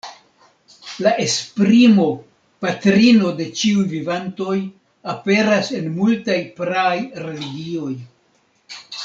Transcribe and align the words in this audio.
La 1.07 1.11
esprimo 1.25 2.05
"patrino 2.65 3.33
de 3.41 3.47
ĉiuj 3.59 3.85
vivantoj" 3.93 4.57
aperas 5.15 5.71
en 5.81 5.93
multaj 6.01 6.39
praaj 6.59 6.97
religioj. 7.29 7.93